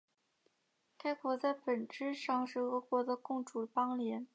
[0.97, 4.25] 该国在本质上是俄国的共主邦联。